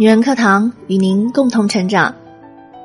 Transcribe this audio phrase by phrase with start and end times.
[0.00, 2.16] 女人课堂与您共同成长，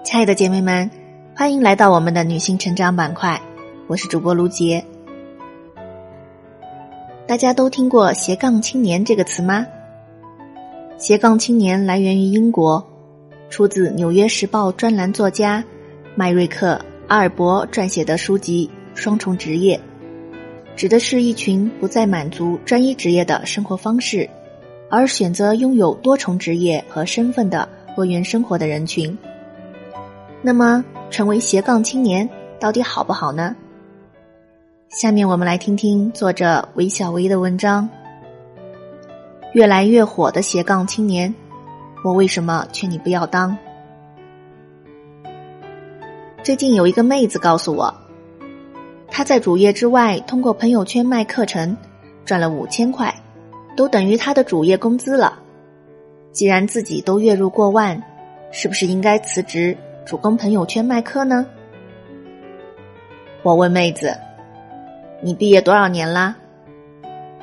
[0.03, 0.91] 亲爱的姐妹们，
[1.33, 3.41] 欢迎来到我们的女性成长板块。
[3.87, 4.83] 我是主播卢杰。
[7.25, 9.65] 大家都听过“斜杠青年”这个词吗
[10.99, 12.85] ？“斜杠青年”来源于英国，
[13.49, 15.63] 出自《纽约时报》专栏作家
[16.15, 16.73] 麦瑞克·
[17.07, 19.77] 阿尔伯撰写的书籍《双重职业》，
[20.75, 24.29] 指的是一群不再满足专一职业的生活方式。
[24.89, 29.17] 而选择拥有多重职业和身份的多元生活的人群，
[30.41, 33.55] 那么成为斜杠青年到底好不好呢？
[34.89, 37.89] 下面我们来听听作者韦小薇的文章。
[39.53, 41.33] 越来越火的斜杠青年，
[42.03, 43.57] 我为什么劝你不要当？
[46.43, 47.93] 最近有一个妹子告诉我，
[49.07, 51.75] 她在主业之外通过朋友圈卖课程，
[52.23, 53.13] 赚了五千块。
[53.75, 55.39] 都等于他的主业工资了。
[56.31, 58.01] 既然自己都月入过万，
[58.51, 61.45] 是不是应该辞职主攻朋友圈卖课呢？
[63.43, 64.17] 我问妹子
[65.21, 66.35] ：“你毕业多少年啦？”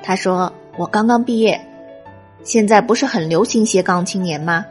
[0.03, 1.61] 她说：“我刚刚毕业。”
[2.43, 4.67] 现在不是很流行斜杠青年吗？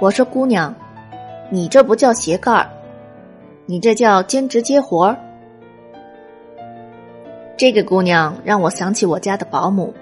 [0.00, 0.74] 我说：“姑娘，
[1.50, 2.70] 你这不叫斜杠，
[3.66, 5.18] 你这叫兼职接活儿。”
[7.60, 9.92] 这个姑娘让我想起我家的保姆，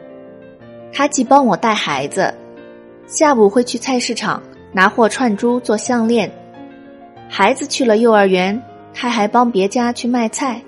[0.92, 2.33] 她既帮我带孩子，
[3.09, 6.31] 下午会去菜市场拿货串珠做项链；
[7.28, 8.62] 孩子去了幼儿园，
[8.95, 10.62] 她还帮别家去卖菜，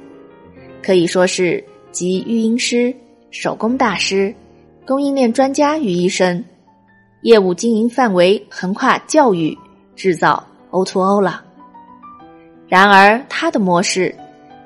[0.83, 2.93] 可以说是集育婴师、
[3.31, 4.35] 手工大师、
[4.85, 6.45] 供应链专家于一身，
[7.23, 9.57] 业务经营范围横跨教育、
[9.95, 11.41] 制造、O to O 了。
[12.67, 14.13] 然而，她的模式。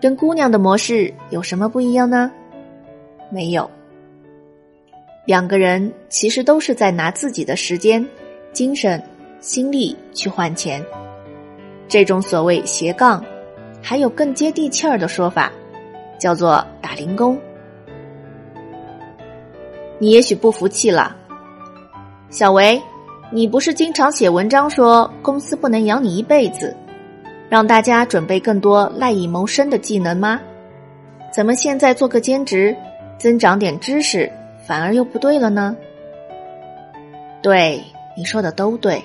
[0.04, 2.30] 跟姑娘的模式有什么不一样呢？
[3.30, 3.70] 没有，
[5.24, 8.06] 两个人其实都是在拿自己的时间、
[8.52, 9.02] 精神、
[9.40, 10.84] 心力去换钱。
[11.88, 13.24] 这种所谓斜杠，
[13.80, 15.50] 还有更接地气儿的说法，
[16.18, 17.40] 叫做打零工。
[19.98, 21.16] 你也许不服气了，
[22.28, 22.78] 小维，
[23.32, 26.76] 你不是经常写文章说公司不能养你一辈子？
[27.54, 30.40] 让大家准备更多赖以谋生的技能吗？
[31.32, 32.76] 怎么现在做个兼职，
[33.16, 34.28] 增长点知识，
[34.66, 35.76] 反而又不对了呢？
[37.40, 37.80] 对，
[38.16, 39.00] 你说的都对。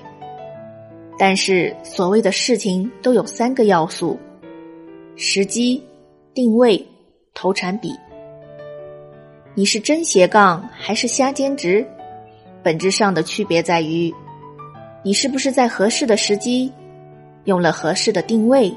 [1.20, 4.18] 但是所谓的事情都有三个要素：
[5.16, 5.84] 时机、
[6.34, 6.84] 定位、
[7.36, 7.94] 投产比。
[9.54, 11.86] 你是真斜杠还是瞎兼职？
[12.64, 14.12] 本质上的区别在于，
[15.04, 16.74] 你是不是在合适的时机。
[17.46, 18.74] 用了合适的定位，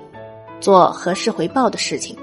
[0.61, 2.17] 做合适回报的事情。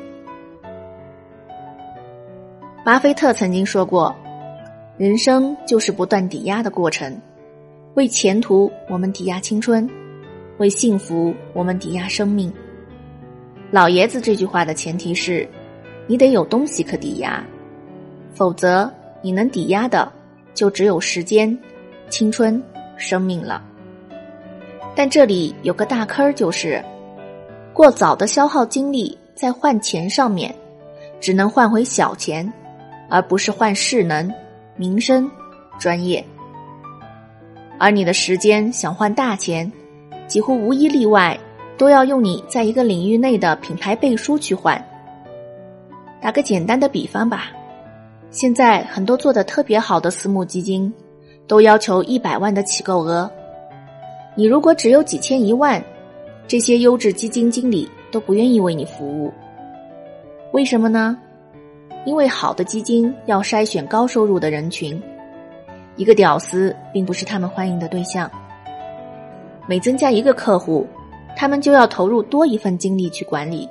[2.86, 4.16] 巴菲特曾经说过
[4.98, 7.20] ：“人生就是不断抵押的过程，
[7.94, 9.88] 为前途我们抵押青春，
[10.58, 12.52] 为幸福我们抵押生命。”
[13.70, 15.48] 老爷子这句话的前提是，
[16.08, 17.46] 你得有东西可抵押，
[18.34, 18.92] 否则
[19.22, 20.12] 你能抵押的
[20.56, 21.56] 就只有时间、
[22.10, 22.60] 青春、
[22.98, 23.64] 生命了。
[25.00, 26.84] 但这里有个大坑，就是
[27.72, 30.54] 过早的消耗精力在换钱上面，
[31.22, 32.52] 只能换回小钱，
[33.08, 34.30] 而不是换势能、
[34.76, 35.32] 名声、
[35.80, 36.22] 专业。
[37.78, 39.72] 而你的时间想换大钱，
[40.28, 41.40] 几乎无一例外
[41.78, 44.86] 都要用你在一个领域内的品牌背书去换。
[46.20, 47.46] 打个简单的比方吧，
[48.32, 50.94] 现在很多做的特别好的私募基金，
[51.48, 53.32] 都要求一百万的起购额。
[54.40, 55.84] 你如果只有几千一万，
[56.48, 59.34] 这些优质基金经理都不愿意为你服务。
[60.54, 61.18] 为什么呢？
[62.06, 64.98] 因为好的基金要筛选高收入的人群，
[65.98, 68.32] 一个屌丝并不是他们欢迎的对象。
[69.68, 70.88] 每增加一个客户，
[71.36, 73.68] 他们就要投入多一份精力去管理，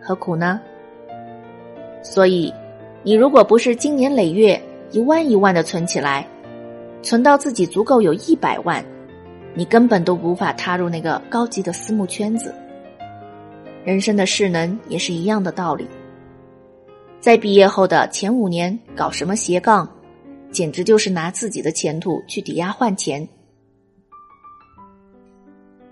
[0.00, 0.58] 何苦呢？
[2.02, 2.50] 所以，
[3.02, 4.58] 你如果不是经年累月
[4.90, 6.26] 一万一万的存起来，
[7.02, 8.82] 存到自己足够有一百万。
[9.58, 12.54] 你根本都无法踏入那个高级的私募圈子。
[13.84, 15.88] 人生的势能也是一样的道理。
[17.18, 19.90] 在毕业后的前五年搞什么斜杠，
[20.52, 23.28] 简直就是拿自己的前途去抵押换钱。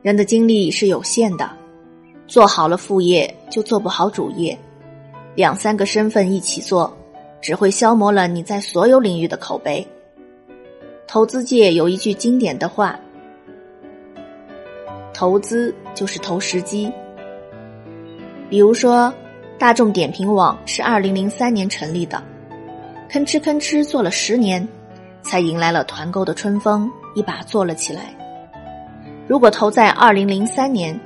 [0.00, 1.50] 人的精力是有限的，
[2.28, 4.56] 做好了副业就做不好主业，
[5.34, 6.96] 两三个身份一起做，
[7.40, 9.84] 只会消磨了你在所有领域的口碑。
[11.08, 12.96] 投资界有一句经典的话。
[15.16, 16.92] 投资就是投时机。
[18.50, 19.10] 比如说，
[19.58, 22.22] 大众点评网是二零零三年成立的，
[23.10, 24.68] 吭哧吭哧做了十年，
[25.22, 28.14] 才迎来了团购的春风，一把做了起来。
[29.26, 31.00] 如果投在二零零三年，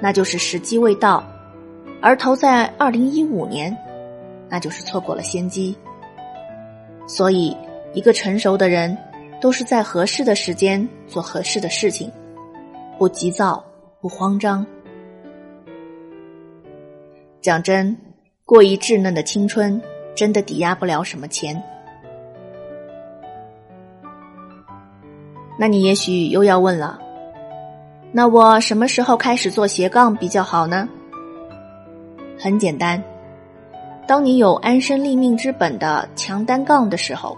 [0.00, 1.24] 那就是时机未到；
[2.02, 3.74] 而投在二零一五年，
[4.50, 5.74] 那就是错过了先机。
[7.06, 7.56] 所以，
[7.94, 8.94] 一个成熟的人，
[9.40, 12.12] 都是在合适的时间做合适的事情，
[13.00, 13.64] 不急躁，
[14.02, 14.66] 不慌张。
[17.40, 17.96] 讲真，
[18.44, 19.80] 过于稚嫩的青春，
[20.14, 21.62] 真的抵押不了什么钱。
[25.58, 27.00] 那你也许又要问了，
[28.12, 30.86] 那我什么时候开始做斜杠比较好呢？
[32.38, 33.02] 很简单，
[34.06, 37.34] 当你有安身立命之本的强单杠的时候，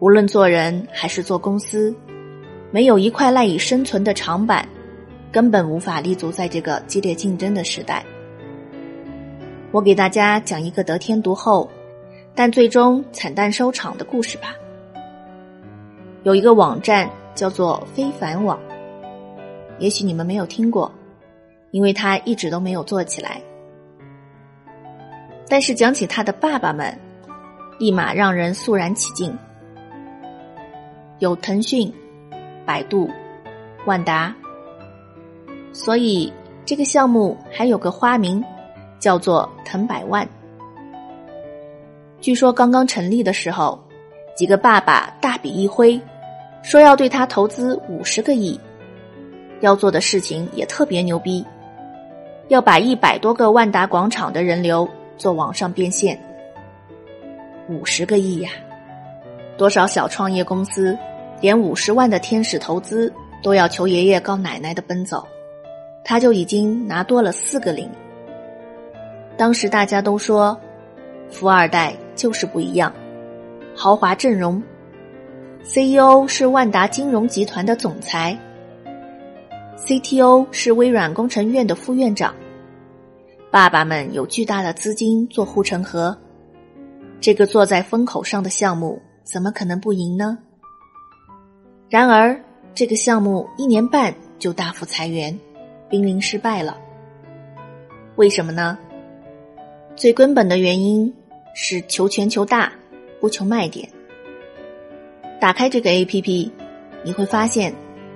[0.00, 1.94] 无论做人还是做公司，
[2.70, 4.66] 没有一块赖以生存的长板。
[5.32, 8.02] 根本无法立足在这个激烈竞争的时代。
[9.70, 11.68] 我给大家讲一个得天独厚，
[12.34, 14.54] 但最终惨淡收场的故事吧。
[16.22, 18.58] 有一个网站叫做非凡网，
[19.78, 20.90] 也许你们没有听过，
[21.70, 23.38] 因为它一直都没有做起来。
[25.48, 26.98] 但是讲起他的爸爸们，
[27.78, 29.36] 立马让人肃然起敬。
[31.18, 31.92] 有腾讯、
[32.66, 33.08] 百度、
[33.86, 34.34] 万达。
[35.72, 36.32] 所以，
[36.64, 38.44] 这个项目还有个花名，
[38.98, 40.28] 叫做“腾百万”。
[42.20, 43.78] 据说刚刚成立的时候，
[44.34, 46.00] 几个爸爸大笔一挥，
[46.62, 48.58] 说要对他投资五十个亿，
[49.60, 51.44] 要做的事情也特别牛逼，
[52.48, 56.18] 要把一百多个万达广场的人流做网上变现。
[57.68, 58.50] 五十个亿呀，
[59.56, 60.96] 多少小创业公司
[61.40, 63.12] 连五十万的天使投资
[63.42, 65.26] 都要求爷爷告奶奶的奔走。
[66.04, 67.90] 他就已经拿多了四个零。
[69.36, 70.56] 当时大家都说，
[71.28, 72.92] 富二代就是不一样，
[73.74, 74.62] 豪华阵容
[75.62, 78.38] ，CEO 是万达金融集团的总裁
[79.76, 82.32] ，CTO 是微软工程院的副院长，
[83.50, 86.16] 爸爸们有巨大的资金做护城河，
[87.20, 90.38] 这个坐在风口上的项目怎么可能不赢呢？
[91.88, 92.40] 然而，
[92.74, 95.38] 这个项目一年半就大幅裁员。
[95.88, 96.76] 濒临失败了，
[98.16, 98.76] 为什么呢？
[99.94, 101.14] 最根本的原因
[101.54, 102.72] 是求全球大，
[103.20, 103.88] 不求卖点。
[105.40, 106.50] 打开这个 A P P，
[107.04, 107.72] 你会发现，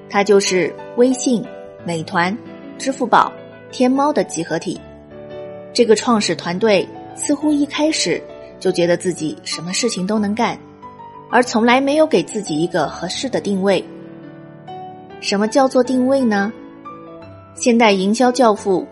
[0.09, 1.45] 它就是微信、
[1.85, 2.37] 美团、
[2.77, 3.33] 支付宝、
[3.71, 4.81] 天猫的集合体。
[5.73, 6.85] 这个创始团队
[7.15, 8.21] 似乎一开始
[8.59, 10.59] 就觉得自己什么事情都能干，
[11.31, 13.85] 而从来没有给自己一个合适的定位。
[15.21, 16.53] 什么叫做定位呢？
[17.55, 18.87] 现代营销教父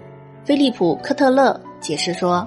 [0.45, 2.47] 菲利普·科特勒解释说：“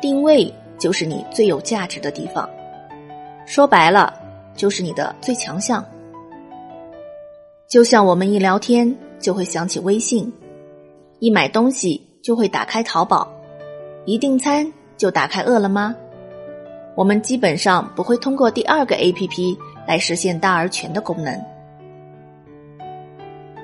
[0.00, 2.48] 定位就是你最有价值的地方，
[3.46, 4.14] 说白了
[4.54, 5.84] 就是你的最强项。
[7.66, 10.32] 就像我们一聊天就会想起微信，
[11.18, 13.28] 一买东西就会打开淘宝，
[14.04, 15.94] 一订餐就打开饿了么。
[16.94, 19.56] 我们基本上不会通过第二个 APP
[19.86, 21.38] 来实现大而全的功能。”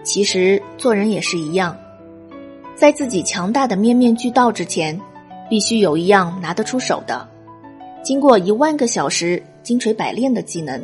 [0.03, 1.77] 其实做人也是一样，
[2.75, 4.99] 在自己强大的面面俱到之前，
[5.49, 7.29] 必须有一样拿得出手的，
[8.03, 10.83] 经过一万个小时精锤百炼的技能。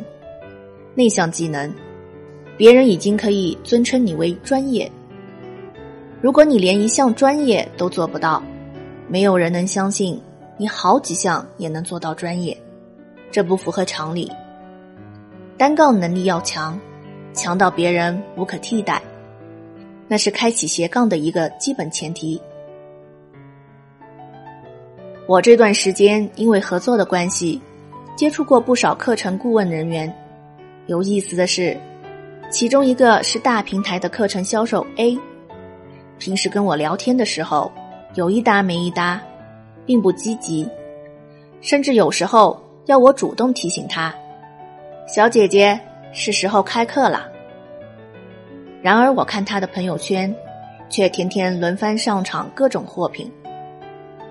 [0.93, 1.73] 那项技能，
[2.55, 4.89] 别人已经可以尊称你为专业。
[6.21, 8.41] 如果你连一项专业都做不到，
[9.07, 10.19] 没有人能相信
[10.57, 12.57] 你好几项也能做到专业，
[13.31, 14.31] 这不符合常理。
[15.57, 16.77] 单杠能力要强。
[17.33, 18.99] 强到别人无可替代，
[20.07, 22.41] 那是开启斜杠的一个基本前提。
[25.27, 27.61] 我这段时间因为合作的关系，
[28.15, 30.11] 接触过不少课程顾问人员。
[30.87, 31.77] 有意思的是，
[32.49, 35.15] 其中一个是大平台的课程销售 A，
[36.17, 37.71] 平时跟我聊天的时候，
[38.15, 39.21] 有一搭没一搭，
[39.87, 40.69] 并不积极，
[41.61, 44.13] 甚至有时候要我主动提醒他
[45.09, 45.79] ：“小姐姐。”
[46.13, 47.29] 是时候开课了。
[48.81, 50.33] 然而，我看他的朋友圈，
[50.89, 53.31] 却天天轮番上场各种货品，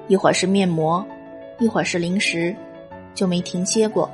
[0.09, 1.05] 一会儿是面膜，
[1.61, 2.57] 一会儿是零食，
[3.15, 4.11] 就没停歇过。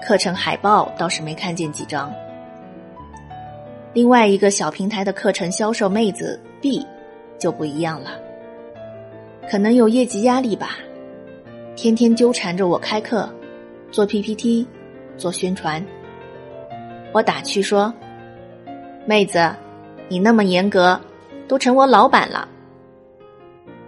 [0.00, 2.10] 课程海报倒是没看见几张。
[3.92, 6.86] 另外一个小平台的课程销售妹子 B
[7.38, 8.12] 就不一样了，
[9.50, 10.78] 可能有业绩压力吧，
[11.76, 13.28] 天天纠缠着我开课，
[13.90, 14.66] 做 PPT，
[15.16, 15.84] 做宣传。
[17.12, 17.92] 我打趣说
[19.06, 19.54] ：“妹子，
[20.08, 21.00] 你那么严格，
[21.46, 22.48] 都成我老板了。”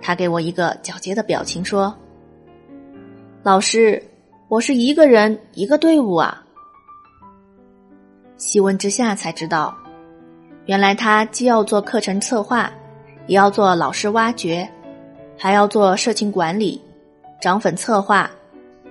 [0.00, 1.92] 他给我一个皎洁的表情说
[3.42, 4.00] ：“老师，
[4.48, 6.44] 我是一个人一个队伍啊。
[8.36, 9.75] 细问之下才知道，
[10.66, 12.70] 原来他既要做课程策划，
[13.26, 14.68] 也要做老师挖掘，
[15.38, 16.81] 还要做社群管理、
[17.40, 18.31] 涨粉策划，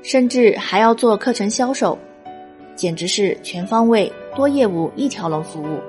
[0.01, 1.97] 甚至还要做课程销售，
[2.75, 5.79] 简直是全方位、多业务一条龙服务。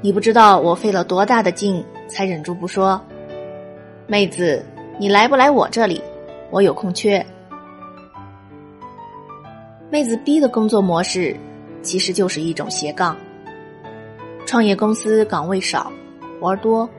[0.00, 3.00] 你不知道我费了多大的劲，才忍住不说
[4.06, 4.64] ：“妹子，
[4.98, 6.00] 你来不来我这里？
[6.50, 7.24] 我有空缺。”
[9.90, 11.36] 妹子 B 的工作模式。
[11.82, 13.16] 其实就是一种斜杠。
[14.44, 15.92] 创业公司岗位少，
[16.40, 16.90] 活儿多，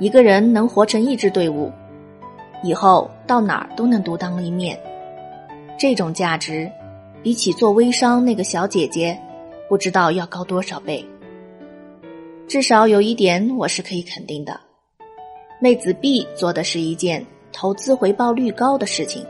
[0.00, 1.70] 一个人能活成一支队伍，
[2.62, 4.80] 以后到哪儿都能独当一面。
[5.78, 6.70] 这种价值，
[7.22, 9.16] 比起做微商那个小姐姐，
[9.68, 11.06] 不知道要高多少倍。
[12.48, 14.58] 至少有一点我是可以肯定的：
[15.60, 19.22] 妹子 B 做的是一件投资回报率高的事情。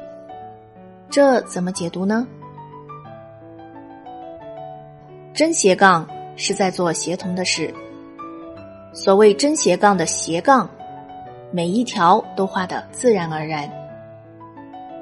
[1.11, 2.25] 这怎么解读呢？
[5.35, 7.75] 真斜杠是在做协同的事。
[8.93, 10.69] 所谓真斜杠的斜杠，
[11.51, 13.71] 每一条都画的自然而然。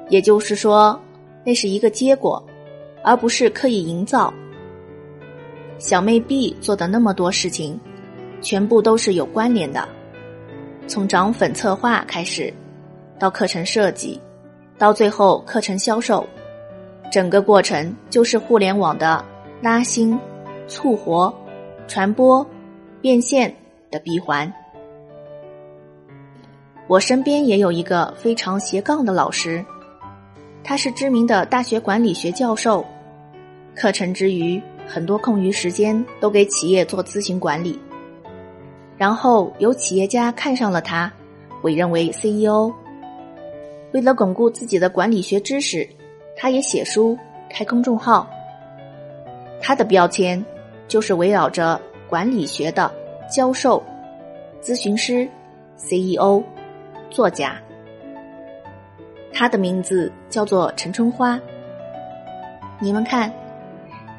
[0.09, 0.99] 也就是说，
[1.43, 2.43] 那是一个结果，
[3.03, 4.33] 而不是刻意营造。
[5.77, 7.79] 小妹 B 做的那么多事情，
[8.41, 9.87] 全部都是有关联的。
[10.87, 12.53] 从涨粉策划开始，
[13.17, 14.19] 到课程设计，
[14.77, 16.27] 到最后课程销售，
[17.11, 19.23] 整个过程就是互联网的
[19.61, 20.19] 拉新。
[20.67, 21.33] 促活、
[21.87, 22.45] 传播、
[23.01, 23.51] 变现
[23.89, 24.51] 的闭环。
[26.87, 29.63] 我身边也有一个非常斜杠的老师，
[30.63, 32.85] 他是知名的大学管理学教授，
[33.75, 37.79] 课程之余很多空余时间都给企业做咨询管理。
[38.97, 41.11] 然后有企业家看上了他，
[41.61, 42.73] 委任为 CEO。
[43.93, 45.87] 为了巩固自己的管理学知识，
[46.35, 47.17] 他也写书、
[47.49, 48.29] 开公众号。
[49.61, 50.43] 他的标签。
[50.87, 51.79] 就是围绕着
[52.09, 52.91] 管理学的
[53.29, 53.83] 教授、
[54.61, 55.29] 咨询师、
[55.77, 56.43] CEO、
[57.11, 57.55] 作家。
[59.31, 61.39] 他的名字叫做陈春花。
[62.79, 63.31] 你们看，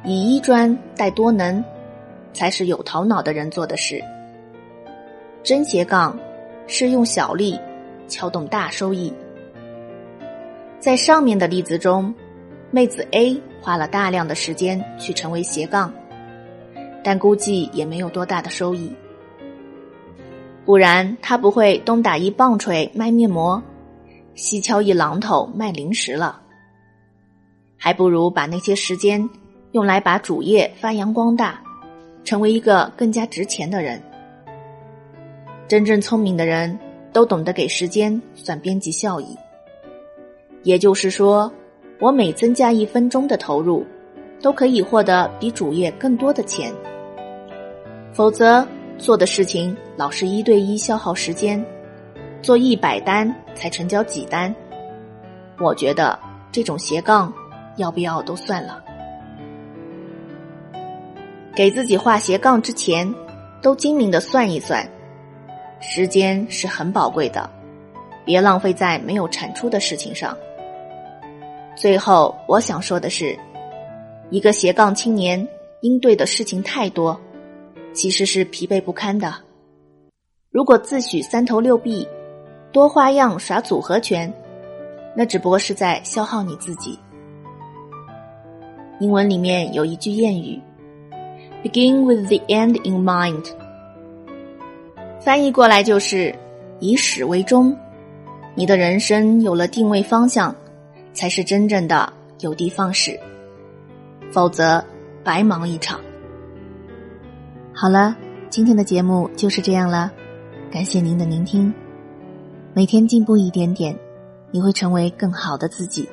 [0.04, 1.62] 以一专带多能，
[2.32, 4.02] 才是有头脑的人做的事。
[5.42, 6.16] 真斜杠
[6.68, 7.58] 是用小力
[8.06, 9.12] 撬动大收益。
[10.78, 12.14] 在上面的例子中，
[12.70, 15.92] 妹子 A 花了大量的时间去成为斜杠。
[17.02, 18.92] 但估计也没有多大的收益，
[20.66, 23.62] 不然他不会东打一棒槌卖面膜，
[24.34, 26.40] 西敲一榔头卖零食了。
[27.78, 29.26] 还不如把那些时间
[29.72, 31.62] 用来把主业发扬光大，
[32.22, 34.02] 成为一个更加值钱的人。
[35.66, 36.78] 真正聪明的人
[37.14, 39.34] 都懂得给时间算边际效益，
[40.64, 41.50] 也就是说，
[41.98, 43.86] 我每增加一分钟的投入。
[44.42, 46.72] 都可以获得比主业更多的钱，
[48.12, 48.66] 否则
[48.98, 51.64] 做的事情老是一对一消耗时间，
[52.42, 54.54] 做一百单才成交几单，
[55.58, 56.18] 我觉得
[56.52, 57.32] 这种斜杠
[57.76, 58.82] 要不要都算了。
[61.54, 63.12] 给自己画斜杠之前，
[63.60, 64.88] 都精明的算一算，
[65.80, 67.48] 时间是很宝贵的，
[68.24, 70.36] 别浪费在没有产出的事情上。
[71.76, 73.38] 最后，我想说的是。
[74.30, 75.44] 一个斜杠青年
[75.80, 77.20] 应对的事情太多，
[77.92, 79.34] 其实是疲惫不堪的。
[80.50, 82.06] 如果自诩三头六臂，
[82.72, 84.32] 多花样耍组合拳，
[85.14, 86.98] 那只不过是在消耗你自己。
[88.98, 90.60] 英文里面有一句谚语
[91.62, 93.44] ：“Begin with the end in mind”，
[95.20, 96.34] 翻译过来就是
[96.80, 97.76] 以始为终。
[98.56, 100.54] 你的人生有了定位方向，
[101.12, 103.18] 才是真正的有的放矢。
[104.32, 104.84] 否则，
[105.22, 106.00] 白忙一场。
[107.80, 108.14] 好了，
[108.50, 110.12] 今天的节目就是这样了，
[110.70, 111.72] 感谢您的聆听。
[112.74, 113.98] 每天进步一点点，
[114.50, 116.06] 你会成为更好的自己。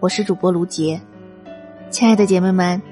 [0.00, 1.00] 我是主播卢杰，
[1.88, 2.82] 亲爱的姐妹们，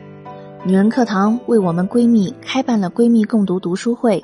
[0.64, 4.23] 女人课堂为我们闺蜜开办了闺蜜共读读书会。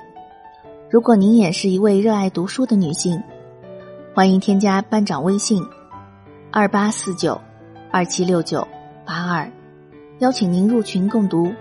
[0.88, 3.20] 如果您也是一位热爱读书的女性，
[4.14, 5.60] 欢迎添加班长微信：
[6.52, 7.36] 二八四九
[7.90, 8.64] 二七六九
[9.04, 9.50] 八二。
[10.20, 11.52] 邀请您入群共读，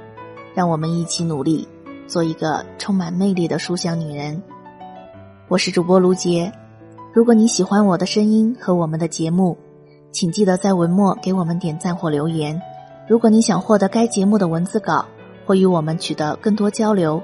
[0.54, 1.68] 让我们一起努力，
[2.08, 4.42] 做一个充满魅力的书香女人。
[5.48, 6.52] 我是主播卢杰，
[7.14, 9.58] 如果你喜欢我的声音和我们的节目，
[10.12, 12.62] 请记得在文末给我们点赞或留言。
[13.08, 15.06] 如果你想获得该节目的文字稿
[15.46, 17.22] 或与我们取得更多交流，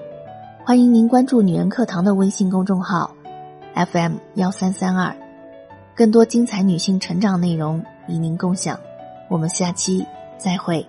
[0.64, 3.16] 欢迎您关注“女人课堂”的微信公众号
[3.76, 5.16] FM 幺三三二，
[5.96, 8.80] 更多精彩女性成长内容与您共享。
[9.30, 10.06] 我们下期
[10.38, 10.86] 再会。